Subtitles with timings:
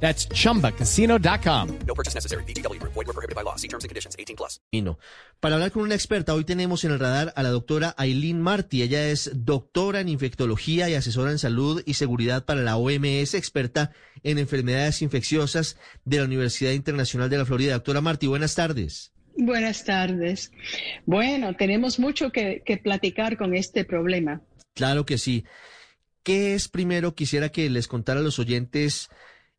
[0.00, 1.68] That's chumbacasino.com.
[1.86, 2.44] No purchase necessary.
[2.44, 2.80] BGW.
[2.82, 3.56] Void were prohibited by law.
[3.56, 4.14] See terms and conditions.
[4.18, 4.60] 18 plus.
[5.40, 8.82] Para hablar con una experta, hoy tenemos en el radar a la doctora Aileen Martí.
[8.82, 13.92] Ella es doctora en infectología y asesora en salud y seguridad para la OMS, experta
[14.22, 17.74] en enfermedades infecciosas de la Universidad Internacional de la Florida.
[17.74, 19.12] Doctora Martí, buenas tardes.
[19.36, 20.50] Buenas tardes.
[21.04, 24.40] Bueno, tenemos mucho que, que platicar con este problema.
[24.74, 25.44] Claro que sí.
[26.22, 27.14] ¿Qué es primero?
[27.14, 29.10] Quisiera que les contara a los oyentes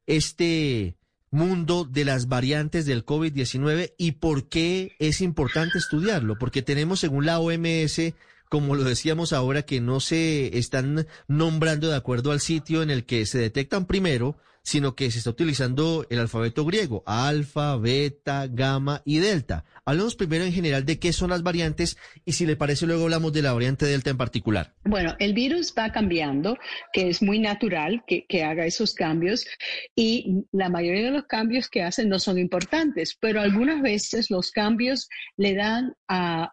[0.08, 0.96] este
[1.30, 7.26] mundo de las variantes del COVID-19 y por qué es importante estudiarlo, porque tenemos según
[7.26, 8.14] la OMS,
[8.50, 13.06] como lo decíamos ahora, que no se están nombrando de acuerdo al sitio en el
[13.06, 14.38] que se detectan primero,
[14.68, 19.64] sino que se está utilizando el alfabeto griego, alfa, beta, gamma y delta.
[19.86, 23.32] Hablemos primero en general de qué son las variantes y si le parece luego hablamos
[23.32, 24.74] de la variante delta en particular.
[24.84, 26.58] Bueno, el virus va cambiando,
[26.92, 29.48] que es muy natural que, que haga esos cambios
[29.96, 34.52] y la mayoría de los cambios que hacen no son importantes, pero algunas veces los
[34.52, 35.08] cambios
[35.38, 35.94] le dan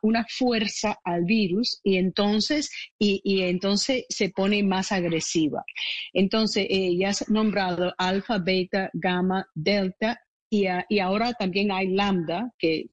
[0.02, 5.64] una fuerza al virus y entonces, y, y entonces se pone más agresiva.
[6.12, 10.20] Entonces, eh, ya has nombrado alfa, beta, gamma, delta
[10.88, 12.88] y, ahora también hay lambda, que,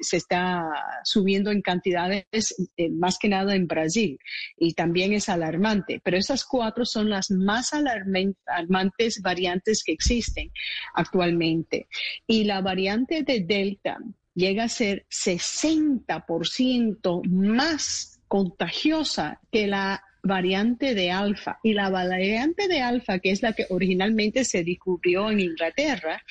[0.00, 0.62] se está
[1.02, 4.20] subiendo en cantidades, eh, más que nada en Brasil,
[4.56, 6.00] y también es alarmante.
[6.04, 10.52] Pero esas cuatro son las más alarmantes variantes que existen
[10.94, 11.88] actualmente.
[12.26, 13.98] Y la variante de delta
[14.34, 21.58] llega a ser 60% más contagiosa que la variante de alfa.
[21.62, 26.22] Y la variante de alfa, que es la que originalmente se descubrió en Inglaterra,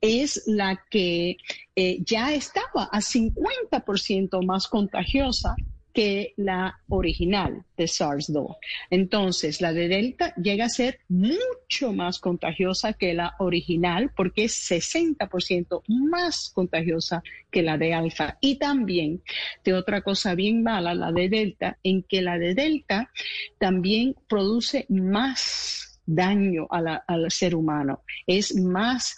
[0.00, 1.36] es la que
[1.74, 5.56] eh, ya estaba a 50% más contagiosa
[5.96, 8.56] que la original de SARS-2.
[8.90, 14.70] Entonces, la de Delta llega a ser mucho más contagiosa que la original porque es
[14.70, 18.36] 60% más contagiosa que la de Alfa.
[18.42, 19.22] Y también
[19.64, 23.10] de otra cosa bien mala, la de Delta, en que la de Delta
[23.56, 28.02] también produce más daño al ser humano.
[28.26, 29.16] Es más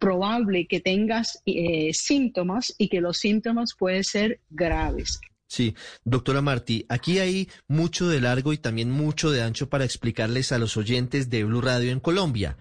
[0.00, 5.20] probable que tengas eh, síntomas y que los síntomas pueden ser graves.
[5.48, 10.50] Sí, doctora Martí, aquí hay mucho de largo y también mucho de ancho para explicarles
[10.50, 12.56] a los oyentes de Blue Radio en Colombia.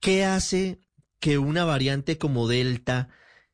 [0.00, 0.78] ¿Qué hace
[1.20, 3.08] que una variante como Delta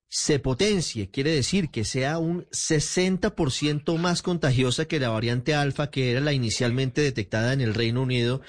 [0.08, 1.08] se potencie?
[1.08, 6.32] Quiere decir que sea un 60% más contagiosa que la variante Alfa, que era la
[6.32, 8.42] inicialmente detectada en el Reino Unido,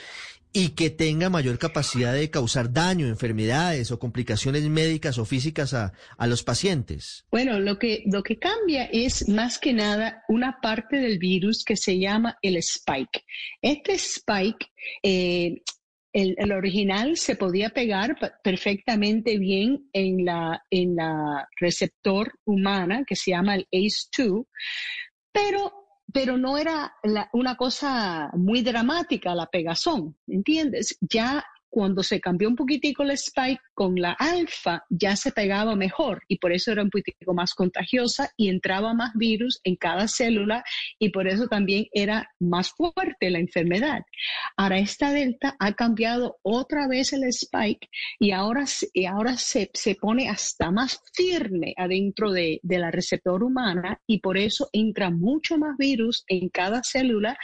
[0.56, 5.92] y que tenga mayor capacidad de causar daño, enfermedades o complicaciones médicas o físicas a,
[6.18, 7.26] a los pacientes.
[7.30, 11.76] Bueno, lo que, lo que cambia es más que nada una parte del virus que
[11.76, 13.26] se llama el spike.
[13.62, 14.68] Este spike,
[15.04, 15.62] eh,
[16.14, 23.18] el, el original se podía pegar perfectamente bien en la, en la receptor humana que
[23.18, 24.46] se llama el ACE2,
[25.34, 30.98] pero, pero no era la- una cosa muy dramática la pegazón, ¿entiendes?
[31.02, 36.24] Ya cuando se cambió un poquitico el spike con la alfa, ya se pegaba mejor
[36.30, 40.64] y por eso era un poquitico más contagiosa y entraba más virus en cada célula
[41.00, 44.04] y por eso también era más fuerte la enfermedad.
[44.56, 48.64] Ahora esta delta ha cambiado otra vez el spike y ahora,
[48.94, 54.20] y ahora se, se pone hasta más firme adentro de, de la receptor humana y
[54.20, 57.38] por eso entra mucho más virus en cada célula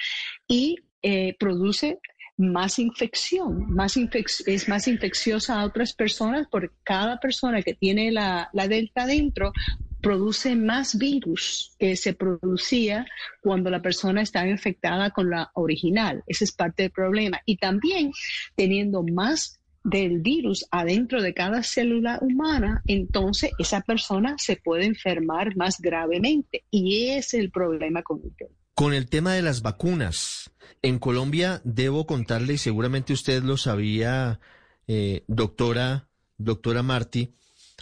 [0.47, 1.99] y eh, produce
[2.41, 8.49] más infección, más es más infecciosa a otras personas porque cada persona que tiene la,
[8.53, 9.53] la delta dentro
[10.01, 13.05] produce más virus que se producía
[13.41, 16.23] cuando la persona estaba infectada con la original.
[16.27, 17.39] Ese es parte del problema.
[17.45, 18.11] Y también
[18.55, 25.55] teniendo más del virus adentro de cada célula humana, entonces esa persona se puede enfermar
[25.55, 26.63] más gravemente.
[26.69, 28.60] Y ese es el problema con el virus.
[28.81, 30.49] Con el tema de las vacunas,
[30.81, 34.39] en Colombia debo contarle, y seguramente usted lo sabía,
[34.87, 37.35] eh, doctora, doctora Martí,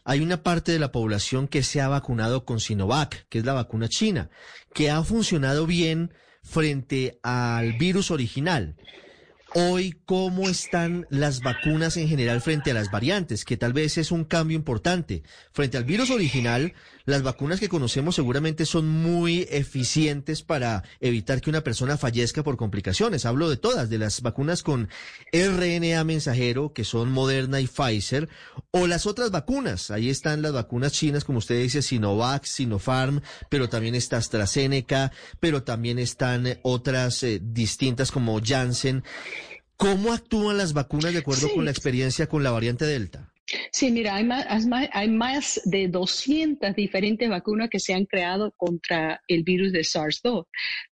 [0.03, 3.53] hay una parte de la población que se ha vacunado con Sinovac, que es la
[3.53, 4.29] vacuna china,
[4.73, 6.13] que ha funcionado bien
[6.43, 8.75] frente al virus original.
[9.55, 13.45] Hoy, ¿cómo están las vacunas en general frente a las variantes?
[13.45, 15.23] Que tal vez es un cambio importante.
[15.53, 16.73] Frente al virus original,
[17.05, 22.57] las vacunas que conocemos seguramente son muy eficientes para evitar que una persona fallezca por
[22.57, 23.25] complicaciones.
[23.25, 24.87] Hablo de todas, de las vacunas con
[25.33, 28.29] RNA mensajero, que son Moderna y Pfizer,
[28.69, 29.89] o las otras vacunas.
[29.89, 35.63] Ahí están las vacunas chinas, como usted dice, Sinovac, Sinopharm, pero también está AstraZeneca, pero
[35.63, 39.03] también están otras eh, distintas como Janssen.
[39.79, 41.55] ¿Cómo actúan las vacunas de acuerdo Sí.
[41.55, 43.31] con la experiencia con la variante Delta?
[43.71, 44.45] Sí, mira, hay más,
[44.91, 49.79] hay más- más de 200 diferentes vacunas que se han creado contra el virus de
[49.85, 50.45] SARS-2,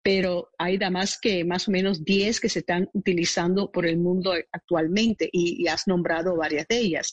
[0.03, 4.35] pero hay además que más o menos 10 que se están utilizando por el mundo
[4.53, 7.11] actualmente y, y has nombrado varias de ellas.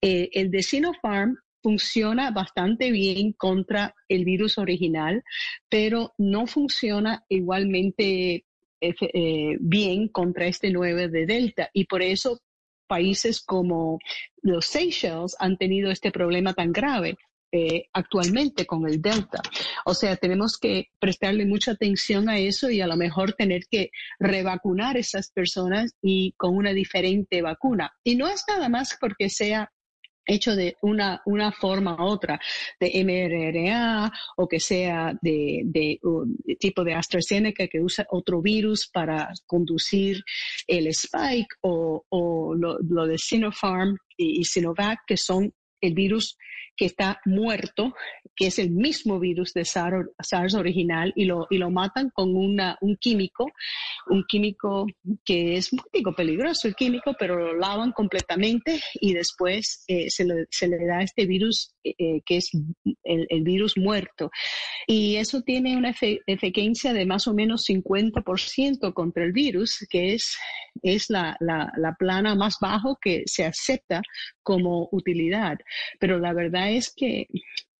[0.00, 5.22] Eh, el de Sinopharm funciona bastante bien contra el virus original,
[5.68, 8.44] pero no funciona igualmente
[8.80, 12.40] eh, bien contra este 9 de Delta y por eso
[12.86, 13.98] países como
[14.42, 17.16] los Seychelles han tenido este problema tan grave
[17.50, 19.40] eh, actualmente con el Delta.
[19.86, 23.90] O sea, tenemos que prestarle mucha atención a eso y a lo mejor tener que
[24.18, 27.90] revacunar a esas personas y con una diferente vacuna.
[28.04, 29.72] Y no es nada más porque sea
[30.28, 32.38] hecho de una, una forma u otra,
[32.78, 35.98] de mRNA o que sea de, de,
[36.60, 40.22] tipo de AstraZeneca que usa otro virus para conducir
[40.66, 46.36] el spike o, o lo, lo de Sinopharm y, y Sinovac, que son el virus
[46.78, 47.92] que está muerto,
[48.36, 52.78] que es el mismo virus de SARS, original, y lo, y lo matan con una,
[52.80, 53.50] un químico,
[54.06, 54.86] un químico
[55.24, 60.24] que es muy digo, peligroso el químico, pero lo lavan completamente y después eh, se,
[60.24, 62.50] le, se, le, da este virus eh, eh, que es
[63.02, 64.30] el, el, virus muerto.
[64.86, 70.14] Y eso tiene una efe, eficiencia de más o menos 50% contra el virus, que
[70.14, 70.36] es,
[70.82, 74.02] es la, la, la plana más bajo que se acepta
[74.42, 75.58] como utilidad.
[76.00, 77.26] Pero la verdad es que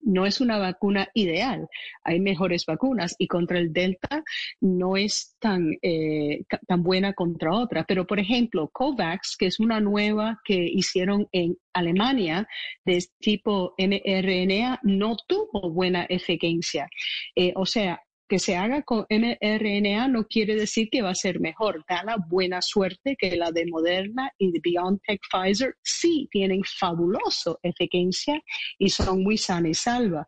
[0.01, 1.69] no es una vacuna ideal.
[2.05, 4.23] Hay mejores vacunas y contra el Delta
[4.61, 7.85] no es tan, eh, tan buena contra otra.
[7.85, 12.47] Pero, por ejemplo, COVAX, que es una nueva que hicieron en Alemania
[12.85, 16.89] de tipo mRNA, no tuvo buena eficiencia.
[17.35, 21.41] Eh, o sea, que se haga con mRNA no quiere decir que va a ser
[21.41, 21.85] mejor.
[21.89, 27.59] Da la buena suerte que la de Moderna y de BioNTech Pfizer sí tienen fabuloso
[27.63, 28.41] eficiencia
[28.79, 30.27] y son muy sana y salva.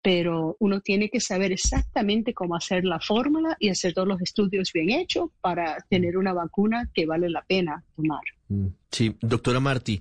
[0.00, 4.72] Pero uno tiene que saber exactamente cómo hacer la fórmula y hacer todos los estudios
[4.72, 8.22] bien hechos para tener una vacuna que vale la pena tomar.
[8.90, 10.00] Sí, doctora Martí,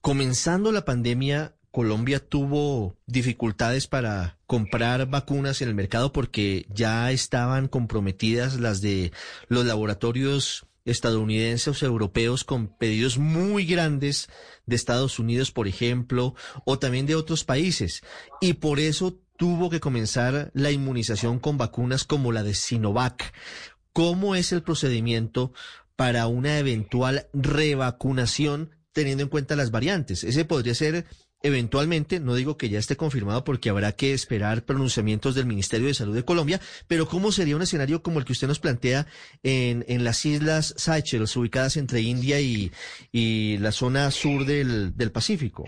[0.00, 7.66] comenzando la pandemia, Colombia tuvo dificultades para comprar vacunas en el mercado porque ya estaban
[7.66, 9.10] comprometidas las de
[9.48, 14.28] los laboratorios estadounidenses o europeos con pedidos muy grandes
[14.66, 16.34] de Estados Unidos, por ejemplo,
[16.66, 18.02] o también de otros países.
[18.40, 23.32] Y por eso tuvo que comenzar la inmunización con vacunas como la de Sinovac.
[23.94, 25.54] ¿Cómo es el procedimiento
[25.96, 30.22] para una eventual revacunación teniendo en cuenta las variantes?
[30.22, 31.06] Ese podría ser
[31.42, 35.94] eventualmente, no digo que ya esté confirmado porque habrá que esperar pronunciamientos del Ministerio de
[35.94, 39.06] Salud de Colombia, pero ¿cómo sería un escenario como el que usted nos plantea
[39.42, 42.72] en, en las islas Seychelles, ubicadas entre India y,
[43.10, 45.64] y la zona sur del, del Pacífico?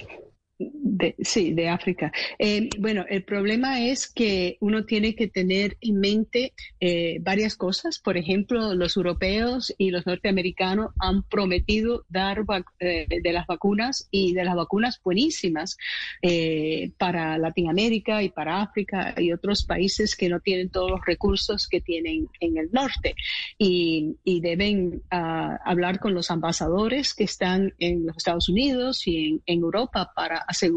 [0.87, 2.13] De, sí, de África.
[2.39, 7.99] Eh, bueno, el problema es que uno tiene que tener en mente eh, varias cosas.
[7.99, 12.45] Por ejemplo, los europeos y los norteamericanos han prometido dar
[12.81, 15.79] eh, de las vacunas y de las vacunas buenísimas
[16.21, 21.67] eh, para Latinoamérica y para África y otros países que no tienen todos los recursos
[21.67, 23.15] que tienen en el norte.
[23.57, 29.61] Y, deben uh, hablar con los ambasadores que están en los Estados Unidos y en
[29.61, 30.74] Europa para asegurar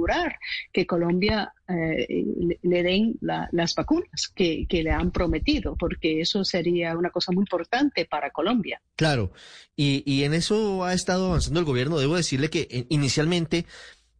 [0.71, 2.25] que Colombia eh,
[2.61, 7.31] le, den la, las vacunas que, que, le han prometido, porque eso sería una cosa
[7.31, 8.81] muy importante para Colombia.
[8.95, 9.31] Claro,
[9.75, 11.99] y, y en eso ha estado avanzando el gobierno.
[11.99, 13.65] Debo decirle que eh, inicialmente,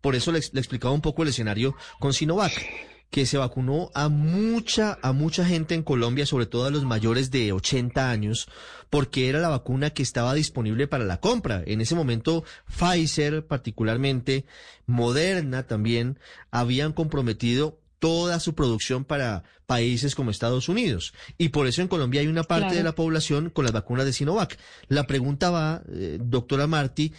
[0.02, 4.10] por eso le, le explicaba un poco el escenario con Sinovac que se vacunó a
[4.10, 8.48] mucha, a mucha gente en Colombia, sobre todo a los mayores de 80 años,
[8.90, 11.64] porque era la vacuna que estaba disponible para la compra.
[11.66, 14.46] En ese momento, Pfizer particularmente,
[14.86, 16.20] Moderna también,
[16.52, 21.14] habían comprometido toda su producción para países como Estados Unidos.
[21.38, 22.78] Y por eso en Colombia hay una parte claro.
[22.78, 24.58] de la población con las vacunas de Sinovac.
[24.88, 27.14] La pregunta va, eh, doctora Martí,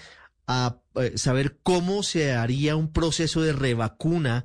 [0.47, 4.45] a eh, saber cómo se haría un proceso de revacuna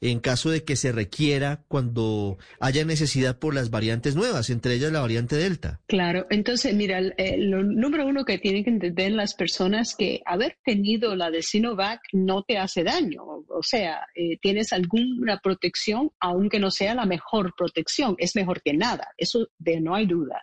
[0.00, 4.92] en caso de que se requiera cuando haya necesidad por las variantes nuevas, entre ellas
[4.92, 5.80] la variante Delta.
[5.86, 11.16] Claro, entonces mira, lo número uno que tienen que entender las personas que haber tenido
[11.16, 16.70] la de Sinovac no te hace daño, o sea, eh, tienes alguna protección, aunque no
[16.70, 20.42] sea la mejor protección, es mejor que nada, eso de no hay duda.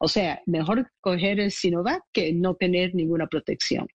[0.00, 3.88] O sea, mejor coger el Sinovac que no tener ninguna protección.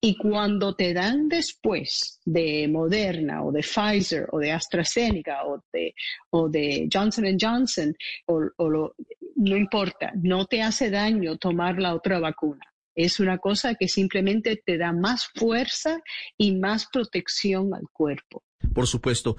[0.00, 5.94] Y cuando te dan después de Moderna o de Pfizer o de AstraZeneca o de,
[6.30, 7.94] o de Johnson Johnson,
[8.26, 8.92] o,
[9.36, 12.64] no importa, no te hace daño tomar la otra vacuna.
[12.94, 16.00] Es una cosa que simplemente te da más fuerza
[16.36, 18.42] y más protección al cuerpo.
[18.74, 19.36] Por supuesto.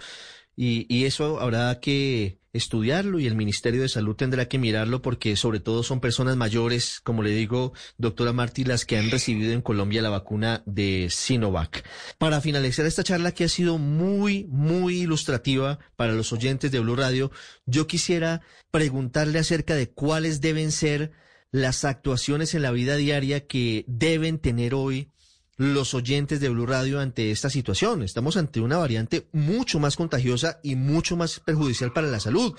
[0.60, 5.36] Y, y, eso habrá que estudiarlo y el Ministerio de Salud tendrá que mirarlo porque
[5.36, 9.62] sobre todo son personas mayores, como le digo, doctora Martí, las que han recibido en
[9.62, 11.88] Colombia la vacuna de Sinovac.
[12.18, 16.96] Para finalizar esta charla que ha sido muy, muy ilustrativa para los oyentes de Blue
[16.96, 17.32] Radio,
[17.68, 21.12] yo quisiera preguntarle acerca de cuáles deben ser
[21.52, 25.12] las actuaciones en la vida diaria que deben tener hoy
[25.58, 28.04] los oyentes de Blue Radio ante esta situación.
[28.04, 32.56] Estamos ante una variante mucho más contagiosa y mucho más perjudicial para la salud.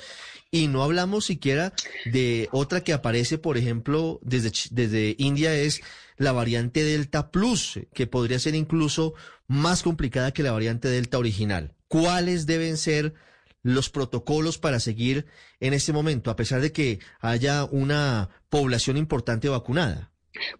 [0.50, 1.72] Y no hablamos siquiera
[2.06, 5.80] de otra que aparece, por ejemplo, desde, desde India, es
[6.16, 9.14] la variante Delta Plus, que podría ser incluso
[9.46, 11.74] más complicada que la variante Delta original.
[11.86, 13.14] ¿Cuáles deben ser
[13.62, 15.26] los protocolos para seguir
[15.60, 20.10] en este momento, a pesar de que haya una población importante vacunada?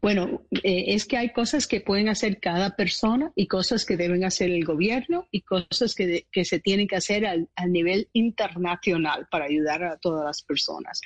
[0.01, 4.25] Bueno, eh, es que hay cosas que pueden hacer cada persona y cosas que deben
[4.25, 9.85] hacer el gobierno y cosas que, se tienen que hacer al, nivel internacional para ayudar
[9.85, 11.01] a todas las personas.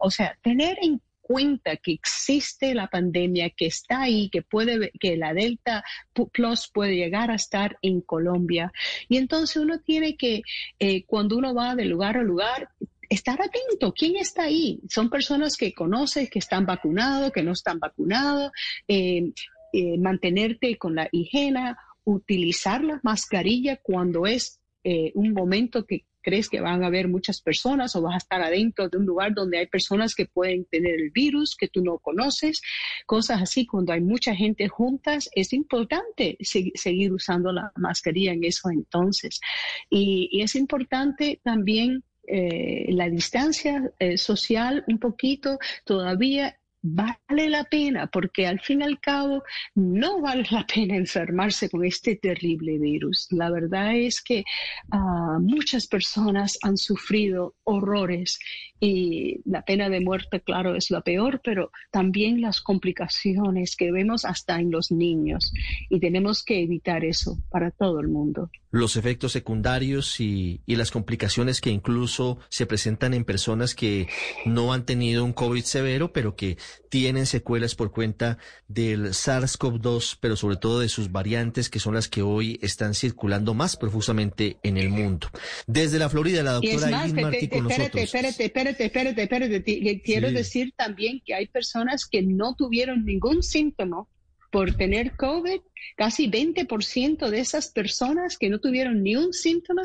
[0.00, 5.16] O sea, tener en cuenta que existe la pandemia, que está ahí, que puede, que
[5.16, 5.84] la Delta
[6.32, 8.72] Plus puede llegar a estar en Colombia.
[9.08, 10.42] Y entonces uno tiene que,
[10.80, 12.70] eh, cuando uno va de lugar a lugar,
[13.10, 13.92] estar atento.
[13.92, 14.80] ¿Quién está ahí?
[14.88, 18.52] Son personas que conoces, que están vacunados, que no están vacunados.
[18.88, 19.32] Eh,
[19.72, 21.74] eh, mantenerte con la higiene,
[22.04, 27.40] utilizar la mascarilla cuando es eh, un momento que crees que van a haber muchas
[27.40, 30.94] personas o vas a estar adentro de un lugar donde hay personas que pueden tener
[31.00, 32.60] el virus que tú no conoces,
[33.06, 33.64] cosas así.
[33.66, 39.40] Cuando hay mucha gente juntas, es importante seguir usando la mascarilla en eso entonces.
[39.88, 48.06] y es importante también eh, la distancia eh, social un poquito todavía vale la pena,
[48.06, 49.42] porque al fin y al cabo
[49.74, 53.28] no vale la pena enfermarse con este terrible virus.
[53.30, 54.44] La verdad es que
[54.90, 58.38] ah, muchas personas han sufrido horrores
[58.80, 64.24] y la pena de muerte, claro, es la peor, pero también las complicaciones que vemos
[64.24, 65.52] hasta en los niños
[65.90, 68.50] y tenemos que evitar eso para todo el mundo.
[68.70, 74.08] Los efectos secundarios y, y las complicaciones que incluso se presentan en personas que
[74.46, 76.56] no han tenido un COVID severo, pero que
[76.88, 82.08] tienen secuelas por cuenta del SARS-CoV-2, pero sobre todo de sus variantes, que son las
[82.08, 85.28] que hoy están circulando más profusamente en el mundo.
[85.66, 88.02] Desde la Florida, la doctora Martí con nosotros.
[88.02, 90.02] Espérate, espérate, espérate, espérate.
[90.04, 94.06] Quiero decir también que hay personas que no tuvieron ningún síntoma
[94.50, 95.60] por tener COVID,
[95.96, 99.82] casi 20% de esas personas que no tuvieron ni un síntoma,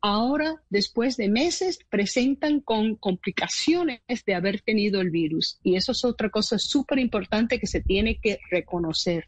[0.00, 5.58] ahora, después de meses, presentan con complicaciones de haber tenido el virus.
[5.62, 9.26] Y eso es otra cosa súper importante que se tiene que reconocer,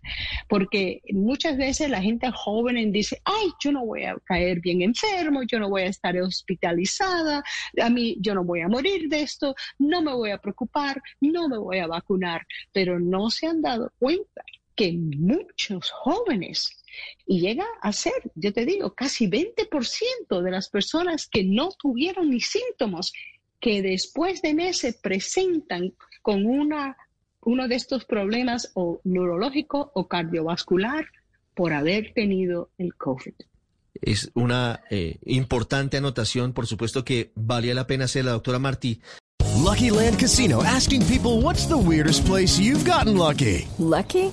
[0.48, 5.42] porque muchas veces la gente joven dice, ay, yo no voy a caer bien enfermo,
[5.42, 7.42] yo no voy a estar hospitalizada,
[7.80, 11.48] a mí yo no voy a morir de esto, no me voy a preocupar, no
[11.48, 14.44] me voy a vacunar, pero no se han dado cuenta
[14.80, 16.70] que muchos jóvenes,
[17.26, 22.30] y llega a ser, yo te digo, casi 20% de las personas que no tuvieron
[22.30, 23.12] ni síntomas,
[23.60, 26.96] que después de meses presentan con una,
[27.42, 31.04] uno de estos problemas o neurológico o cardiovascular
[31.54, 33.34] por haber tenido el COVID.
[34.00, 39.02] Es una eh, importante anotación, por supuesto que valía la pena hacer la doctora Martí.
[39.60, 43.68] Lucky Land Casino asking people what's the weirdest place you've gotten lucky.
[43.78, 44.32] Lucky?